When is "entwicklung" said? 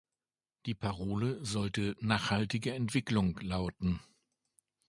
2.73-3.37